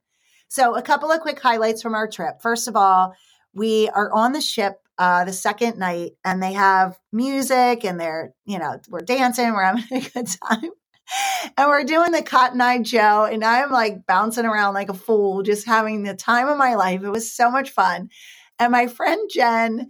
So, 0.53 0.75
a 0.75 0.83
couple 0.83 1.11
of 1.11 1.19
quick 1.21 1.39
highlights 1.39 1.81
from 1.81 1.95
our 1.95 2.07
trip. 2.07 2.39
First 2.39 2.67
of 2.67 2.75
all, 2.75 3.15
we 3.55 3.89
are 3.89 4.13
on 4.13 4.33
the 4.33 4.39
ship 4.39 4.75
uh, 4.99 5.25
the 5.25 5.33
second 5.33 5.79
night 5.79 6.11
and 6.23 6.43
they 6.43 6.53
have 6.53 6.95
music 7.11 7.83
and 7.83 7.99
they're, 7.99 8.35
you 8.45 8.59
know, 8.59 8.79
we're 8.87 9.01
dancing, 9.01 9.51
we're 9.51 9.63
having 9.63 9.83
a 9.91 10.01
good 10.01 10.27
time 10.27 10.69
and 11.57 11.69
we're 11.69 11.83
doing 11.85 12.11
the 12.11 12.21
Cotton 12.21 12.61
Eye 12.61 12.83
Joe, 12.83 13.25
and 13.25 13.43
I'm 13.43 13.71
like 13.71 14.05
bouncing 14.05 14.45
around 14.45 14.75
like 14.75 14.89
a 14.89 14.93
fool, 14.93 15.41
just 15.41 15.65
having 15.65 16.03
the 16.03 16.13
time 16.13 16.47
of 16.47 16.59
my 16.59 16.75
life. 16.75 17.01
It 17.01 17.09
was 17.09 17.33
so 17.33 17.49
much 17.49 17.71
fun. 17.71 18.11
And 18.59 18.71
my 18.71 18.85
friend 18.85 19.27
Jen 19.33 19.89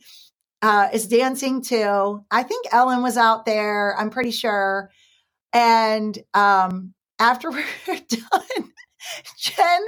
uh, 0.62 0.88
is 0.94 1.08
dancing 1.08 1.62
too. 1.62 2.24
I 2.32 2.44
think 2.44 2.68
Ellen 2.72 3.04
was 3.04 3.18
out 3.18 3.46
there, 3.46 3.98
I'm 4.00 4.12
pretty 4.12 4.32
sure. 4.32 4.92
And 5.52 6.18
um, 6.34 6.94
after 7.20 7.52
we're 7.52 7.66
done, 7.88 8.72
Jen 9.38 9.86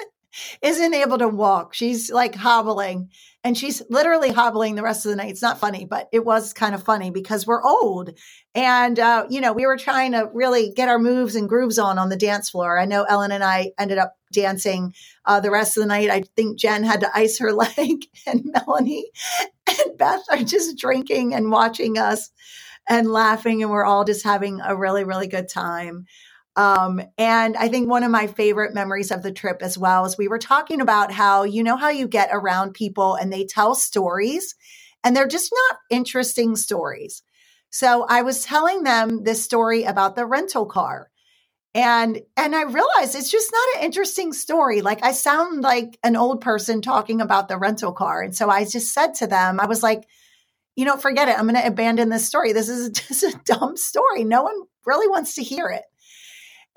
isn't 0.62 0.94
able 0.94 1.18
to 1.18 1.27
walk. 1.27 1.74
She's 1.74 2.12
like 2.12 2.36
hobbling 2.36 3.10
and 3.46 3.56
she's 3.56 3.82
literally 3.89 4.32
hobbling 4.32 4.74
the 4.74 4.82
rest 4.82 5.06
of 5.06 5.12
the 5.12 5.15
night. 5.15 5.30
It's 5.30 5.42
not 5.42 5.60
funny, 5.60 5.86
but 5.86 6.10
it 6.12 6.25
was 6.25 6.51
kind 6.51 6.74
of 6.74 6.84
funny 6.84 7.12
because 7.12 7.46
we're 7.46 7.63
old. 7.63 8.10
And, 8.56 9.00
uh, 9.00 9.27
you 9.30 9.39
know, 9.39 9.54
we 9.54 9.68
were 9.68 9.77
trying 9.77 10.13
to 10.13 10.30
really 10.34 10.72
get 10.72 10.89
our 10.89 10.98
moves 10.98 11.36
and 11.36 11.48
grooves 11.48 11.77
on 11.77 12.00
on 12.00 12.10
the 12.10 12.15
dance 12.15 12.50
floor. 12.50 12.80
I 12.80 12.86
know 12.86 13.04
Ellen 13.04 13.32
and 13.32 13.44
I 13.44 13.72
ended 13.77 14.00
up 14.00 14.15
dancing 14.34 14.96
uh, 15.25 15.39
the 15.39 15.51
rest 15.51 15.77
of 15.77 15.82
the 15.82 15.88
night. 15.88 16.10
I 16.10 16.24
think 16.36 16.58
Jen 16.58 16.84
had 16.84 17.01
to 17.01 17.12
ice 17.15 17.38
her 17.38 17.54
leg, 17.54 18.06
and 18.25 18.46
Melanie 18.46 19.12
and 19.68 19.98
Beth 19.98 20.24
are 20.32 20.38
just 20.38 20.77
drinking 20.77 21.36
and 21.36 21.51
watching 21.51 22.00
us 22.00 22.32
and 22.89 23.12
laughing. 23.12 23.62
And 23.62 23.72
we're 23.72 23.86
all 23.86 24.06
just 24.06 24.24
having 24.24 24.60
a 24.62 24.75
really, 24.75 25.04
really 25.04 25.27
good 25.27 25.50
time. 25.50 26.06
Um, 26.56 27.02
and 27.18 27.58
I 27.58 27.68
think 27.68 27.90
one 27.90 28.04
of 28.04 28.12
my 28.12 28.28
favorite 28.28 28.74
memories 28.74 29.12
of 29.12 29.24
the 29.24 29.32
trip 29.32 29.58
as 29.62 29.78
well 29.78 30.06
is 30.06 30.18
we 30.18 30.30
were 30.30 30.40
talking 30.40 30.80
about 30.80 31.12
how, 31.12 31.44
you 31.44 31.64
know, 31.64 31.76
how 31.76 31.90
you 31.90 32.08
get 32.08 32.30
around 32.32 32.74
people 32.74 33.16
and 33.16 33.32
they 33.32 33.46
tell 33.46 33.76
stories 33.76 34.56
and 35.04 35.16
they're 35.16 35.28
just 35.28 35.54
not 35.70 35.80
interesting 35.90 36.56
stories. 36.56 37.24
So 37.70 38.06
I 38.08 38.22
was 38.22 38.46
telling 38.46 38.84
them 38.84 39.24
this 39.24 39.44
story 39.44 39.84
about 39.84 40.16
the 40.16 40.26
rental 40.26 40.66
car. 40.66 41.10
And 41.74 42.22
and 42.38 42.56
I 42.56 42.64
realized 42.64 43.16
it's 43.16 43.30
just 43.30 43.52
not 43.52 43.76
an 43.76 43.84
interesting 43.84 44.32
story. 44.32 44.82
Like 44.82 45.04
I 45.04 45.12
sound 45.12 45.62
like 45.62 46.00
an 46.04 46.16
old 46.16 46.40
person 46.40 46.82
talking 46.82 47.20
about 47.20 47.50
the 47.50 47.58
rental 47.58 47.92
car. 47.92 48.22
And 48.22 48.34
so 48.34 48.50
I 48.50 48.64
just 48.64 48.94
said 48.94 49.16
to 49.16 49.28
them, 49.28 49.60
I 49.60 49.66
was 49.66 49.84
like, 49.84 50.08
you 50.78 50.86
know, 50.86 50.96
forget 50.96 51.28
it. 51.28 51.38
I'm 51.38 51.48
going 51.48 51.62
to 51.62 51.68
abandon 51.68 52.08
this 52.08 52.26
story. 52.26 52.54
This 52.54 52.70
is 52.70 52.90
just 53.08 53.24
a 53.24 53.40
dumb 53.44 53.76
story. 53.76 54.24
No 54.24 54.44
one 54.44 54.56
really 54.86 55.10
wants 55.10 55.36
to 55.36 55.44
hear 55.44 55.68
it. 55.68 55.84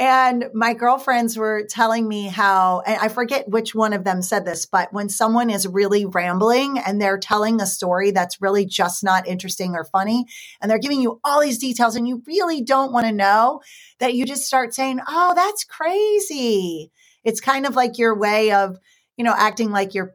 And 0.00 0.46
my 0.54 0.74
girlfriends 0.74 1.36
were 1.36 1.64
telling 1.68 2.06
me 2.06 2.26
how, 2.26 2.82
and 2.86 3.00
I 3.00 3.08
forget 3.08 3.48
which 3.48 3.74
one 3.74 3.92
of 3.92 4.04
them 4.04 4.22
said 4.22 4.44
this, 4.44 4.64
but 4.64 4.92
when 4.92 5.08
someone 5.08 5.50
is 5.50 5.66
really 5.66 6.06
rambling 6.06 6.78
and 6.78 7.00
they're 7.00 7.18
telling 7.18 7.60
a 7.60 7.66
story 7.66 8.12
that's 8.12 8.40
really 8.40 8.64
just 8.64 9.02
not 9.02 9.26
interesting 9.26 9.74
or 9.74 9.82
funny, 9.82 10.26
and 10.60 10.70
they're 10.70 10.78
giving 10.78 11.00
you 11.00 11.20
all 11.24 11.40
these 11.40 11.58
details 11.58 11.96
and 11.96 12.06
you 12.06 12.22
really 12.28 12.62
don't 12.62 12.92
want 12.92 13.06
to 13.06 13.12
know, 13.12 13.60
that 13.98 14.14
you 14.14 14.24
just 14.24 14.46
start 14.46 14.72
saying, 14.72 15.00
Oh, 15.08 15.32
that's 15.34 15.64
crazy. 15.64 16.92
It's 17.24 17.40
kind 17.40 17.66
of 17.66 17.74
like 17.74 17.98
your 17.98 18.16
way 18.16 18.52
of, 18.52 18.78
you 19.16 19.24
know, 19.24 19.34
acting 19.36 19.72
like 19.72 19.94
you're 19.94 20.14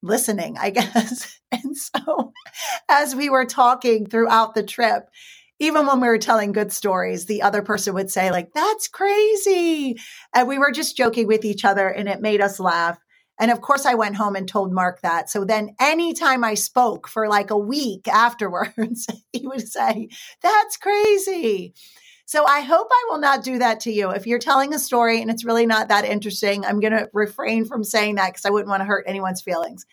listening, 0.00 0.56
I 0.58 0.70
guess. 0.70 1.40
And 1.50 1.76
so 1.76 2.32
as 2.88 3.16
we 3.16 3.30
were 3.30 3.46
talking 3.46 4.06
throughout 4.06 4.54
the 4.54 4.62
trip, 4.62 5.08
even 5.58 5.86
when 5.86 6.00
we 6.00 6.08
were 6.08 6.18
telling 6.18 6.52
good 6.52 6.72
stories, 6.72 7.26
the 7.26 7.42
other 7.42 7.62
person 7.62 7.94
would 7.94 8.10
say, 8.10 8.30
like, 8.30 8.52
that's 8.52 8.88
crazy. 8.88 9.98
And 10.34 10.46
we 10.46 10.58
were 10.58 10.70
just 10.70 10.96
joking 10.96 11.26
with 11.26 11.44
each 11.44 11.64
other 11.64 11.88
and 11.88 12.08
it 12.08 12.20
made 12.20 12.40
us 12.40 12.60
laugh. 12.60 12.98
And 13.40 13.50
of 13.50 13.60
course, 13.60 13.86
I 13.86 13.94
went 13.94 14.16
home 14.16 14.34
and 14.34 14.48
told 14.48 14.72
Mark 14.72 15.00
that. 15.02 15.30
So 15.30 15.44
then, 15.44 15.74
anytime 15.80 16.42
I 16.42 16.54
spoke 16.54 17.06
for 17.08 17.28
like 17.28 17.50
a 17.50 17.58
week 17.58 18.08
afterwards, 18.08 19.06
he 19.32 19.46
would 19.46 19.68
say, 19.68 20.08
That's 20.42 20.76
crazy. 20.76 21.74
So 22.26 22.44
I 22.44 22.60
hope 22.60 22.88
I 22.90 23.04
will 23.08 23.20
not 23.20 23.42
do 23.42 23.58
that 23.58 23.80
to 23.80 23.90
you. 23.90 24.10
If 24.10 24.26
you're 24.26 24.38
telling 24.38 24.74
a 24.74 24.78
story 24.78 25.22
and 25.22 25.30
it's 25.30 25.46
really 25.46 25.64
not 25.64 25.88
that 25.88 26.04
interesting, 26.04 26.62
I'm 26.62 26.78
going 26.78 26.92
to 26.92 27.08
refrain 27.14 27.64
from 27.64 27.82
saying 27.82 28.16
that 28.16 28.28
because 28.28 28.44
I 28.44 28.50
wouldn't 28.50 28.68
want 28.68 28.82
to 28.82 28.86
hurt 28.86 29.06
anyone's 29.06 29.40
feelings. 29.40 29.86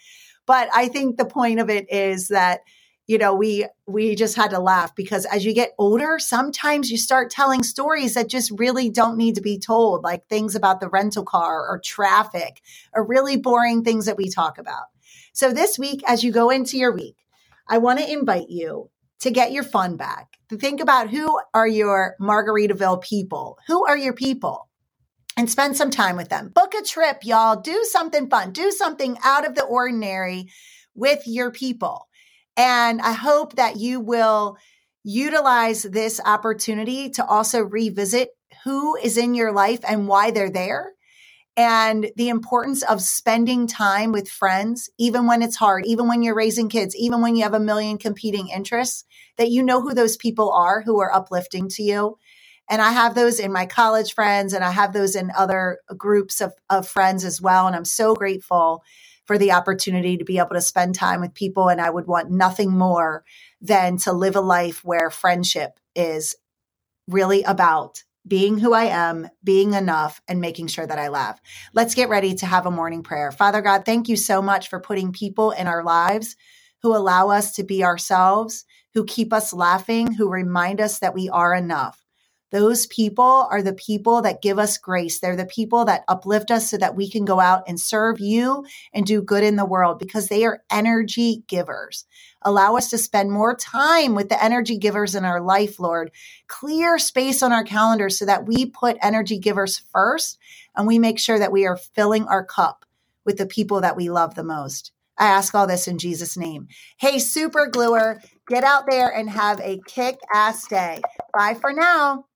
But 0.46 0.68
I 0.74 0.90
think 0.90 1.16
the 1.16 1.26
point 1.26 1.62
of 1.62 1.70
it 1.70 1.86
is 1.90 2.28
that 2.28 2.60
you 3.08 3.18
know 3.18 3.34
we 3.34 3.66
we 3.86 4.16
just 4.16 4.36
had 4.36 4.52
to 4.52 4.60
laugh 4.60 4.96
because 4.96 5.26
as 5.26 5.46
you 5.46 5.54
get 5.54 5.74
older 5.78 6.18
sometimes 6.20 6.90
you 6.90 6.98
start 6.98 7.30
telling 7.30 7.64
stories 7.64 8.14
that 8.16 8.30
just 8.30 8.52
really 8.58 8.90
don't 8.90 9.18
need 9.18 9.36
to 9.36 9.42
be 9.42 9.60
told 9.60 10.04
like 10.04 10.28
things 10.28 10.56
about 10.56 10.80
the 10.80 10.90
rental 10.90 11.24
car 11.24 11.68
or 11.68 11.80
traffic 11.84 12.62
or 12.94 13.06
really 13.06 13.38
boring 13.38 13.84
things 13.84 14.06
that 14.06 14.18
we 14.18 14.30
talk 14.30 14.58
about. 14.58 14.86
So 15.34 15.52
this 15.52 15.78
week 15.78 16.02
as 16.08 16.24
you 16.24 16.32
go 16.32 16.50
into 16.50 16.78
your 16.78 16.94
week 16.94 17.18
i 17.68 17.78
want 17.78 18.00
to 18.00 18.12
invite 18.12 18.50
you 18.50 18.90
to 19.20 19.32
get 19.32 19.52
your 19.52 19.64
fun 19.64 19.98
back. 19.98 20.38
To 20.50 20.58
think 20.58 20.80
about 20.80 21.10
who 21.10 21.40
are 21.54 21.68
your 21.68 22.16
margaritaville 22.22 23.02
people? 23.02 23.58
Who 23.68 23.86
are 23.88 23.98
your 23.98 24.14
people? 24.14 24.70
And 25.36 25.50
spend 25.50 25.76
some 25.76 25.90
time 25.90 26.16
with 26.16 26.30
them. 26.30 26.50
Book 26.50 26.74
a 26.76 26.84
trip 26.84 27.22
y'all. 27.24 27.60
Do 27.60 27.84
something 27.90 28.30
fun. 28.30 28.52
Do 28.52 28.70
something 28.70 29.18
out 29.24 29.48
of 29.48 29.56
the 29.56 29.64
ordinary 29.64 30.48
with 30.94 31.24
your 31.26 31.50
people 31.52 32.08
and 32.58 33.02
I 33.02 33.14
hope 33.14 33.56
that 33.56 33.78
you 33.78 34.00
will 34.00 34.58
utilize 35.04 35.84
this 35.84 36.20
opportunity 36.26 37.10
to 37.12 37.26
also 37.26 37.62
revisit 37.62 38.30
who 38.64 38.96
is 38.96 39.18
in 39.18 39.34
your 39.34 39.52
life 39.52 39.82
and 39.88 40.08
why 40.08 40.32
they're 40.32 40.50
there 40.50 40.96
and 41.58 42.12
the 42.18 42.30
importance 42.30 42.84
of 42.84 43.02
spending 43.02 43.66
time 43.66 44.12
with 44.12 44.30
friends, 44.30 44.90
even 44.98 45.26
when 45.26 45.42
it's 45.42 45.56
hard, 45.56 45.86
even 45.86 46.08
when 46.08 46.22
you're 46.22 46.36
raising 46.36 46.68
kids, 46.68 46.96
even 46.96 47.22
when 47.22 47.36
you 47.36 47.44
have 47.44 47.54
a 47.54 47.60
million 47.60 47.98
competing 47.98 48.50
interests, 48.50 49.06
that 49.38 49.52
you 49.52 49.64
know 49.64 49.82
who 49.82 49.94
those 49.94 50.18
people 50.18 50.52
are 50.52 50.82
who 50.82 51.00
are 51.00 51.14
uplifting 51.14 51.70
to 51.70 51.84
you. 51.84 52.18
And 52.70 52.82
I 52.82 52.92
have 52.92 53.16
those 53.16 53.40
in 53.40 53.54
my 53.54 53.68
college 53.68 54.14
friends 54.14 54.54
and 54.54 54.64
I 54.64 54.72
have 54.72 54.92
those 54.92 55.16
in 55.16 55.32
other 55.38 55.80
groups 55.96 56.42
of, 56.42 56.52
of 56.70 56.88
friends 56.88 57.24
as 57.24 57.42
well. 57.42 57.68
And 57.68 57.76
I'm 57.76 57.86
so 57.86 58.16
grateful 58.16 58.84
for 59.26 59.38
the 59.38 59.52
opportunity 59.52 60.18
to 60.18 60.26
be 60.26 60.38
able 60.38 60.54
to 60.54 60.62
spend 60.62 60.96
time 60.96 61.22
with 61.22 61.34
people. 61.34 61.70
And 61.70 61.82
I 61.82 61.90
would 61.90 62.08
want 62.08 62.32
nothing 62.32 62.72
more 62.72 63.24
than 63.62 63.98
to 64.00 64.14
live 64.14 64.36
a 64.36 64.42
life 64.42 64.84
where 64.84 65.10
friendship 65.10 65.80
is 65.96 66.36
really 67.08 67.44
about 67.44 68.04
being 68.28 68.58
who 68.58 68.74
I 68.74 68.86
am, 68.86 69.30
being 69.44 69.74
enough, 69.74 70.20
and 70.28 70.42
making 70.42 70.68
sure 70.68 70.88
that 70.88 70.98
I 70.98 71.10
laugh. 71.10 71.40
Let's 71.74 71.94
get 71.94 72.10
ready 72.10 72.34
to 72.36 72.46
have 72.46 72.66
a 72.66 72.72
morning 72.72 73.04
prayer. 73.04 73.32
Father 73.32 73.62
God, 73.62 73.86
thank 73.86 74.10
you 74.10 74.16
so 74.16 74.42
much 74.42 74.70
for 74.70 74.80
putting 74.80 75.12
people 75.12 75.52
in 75.52 75.68
our 75.68 75.84
lives 75.84 76.36
who 76.82 76.96
allow 76.96 77.30
us 77.30 77.54
to 77.54 77.64
be 77.64 77.84
ourselves, 77.84 78.66
who 78.94 79.06
keep 79.06 79.32
us 79.32 79.54
laughing, 79.54 80.14
who 80.14 80.30
remind 80.30 80.82
us 80.82 81.00
that 81.00 81.14
we 81.14 81.30
are 81.30 81.54
enough. 81.54 82.05
Those 82.56 82.88
people 82.88 83.50
are 83.52 83.62
the 83.62 83.74
people 83.74 84.22
that 84.22 84.42
give 84.42 84.58
us 84.58 84.78
grace. 84.78 85.20
They're 85.20 85.36
the 85.36 85.46
people 85.46 85.84
that 85.84 86.06
uplift 86.08 86.52
us 86.52 86.70
so 86.70 86.78
that 86.78 86.96
we 86.96 87.10
can 87.10 87.26
go 87.26 87.42
out 87.42 87.64
and 87.68 87.78
serve 87.78 88.22
you 88.22 88.66
and 88.94 89.06
do 89.06 89.22
good 89.22 89.44
in 89.44 89.58
the 89.58 89.66
world 89.66 90.00
because 90.00 90.30
they 90.30 90.46
are 90.46 90.64
energy 90.72 91.44
givers. 91.48 92.06
Allow 92.44 92.78
us 92.78 92.90
to 92.92 92.98
spend 92.98 93.30
more 93.30 93.58
time 93.58 94.16
with 94.16 94.30
the 94.30 94.42
energy 94.42 94.78
givers 94.78 95.16
in 95.16 95.26
our 95.26 95.42
life, 95.42 95.82
Lord. 95.82 96.12
Clear 96.48 96.98
space 96.98 97.44
on 97.44 97.52
our 97.52 97.66
calendar 97.66 98.10
so 98.10 98.26
that 98.26 98.48
we 98.48 98.66
put 98.68 98.96
energy 99.02 99.38
givers 99.38 99.82
first 99.92 100.38
and 100.78 100.88
we 100.88 100.98
make 100.98 101.20
sure 101.20 101.38
that 101.38 101.52
we 101.52 101.66
are 101.66 101.76
filling 101.76 102.24
our 102.24 102.46
cup 102.46 102.86
with 103.26 103.38
the 103.38 103.48
people 103.48 103.82
that 103.82 103.98
we 103.98 104.10
love 104.10 104.36
the 104.36 104.46
most. 104.46 104.94
I 105.18 105.26
ask 105.26 105.54
all 105.54 105.68
this 105.68 105.90
in 105.90 105.98
Jesus' 105.98 106.38
name. 106.38 106.70
Hey, 106.96 107.20
super 107.20 107.68
gluer, 107.68 108.22
get 108.48 108.64
out 108.64 108.86
there 108.90 109.14
and 109.14 109.30
have 109.30 109.60
a 109.60 109.82
kick 109.86 110.20
ass 110.34 110.66
day. 110.70 111.02
Bye 111.34 111.56
for 111.56 111.74
now. 111.74 112.28